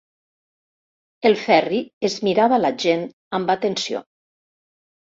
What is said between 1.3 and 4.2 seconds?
El Ferri es mirava la gent amb atenció.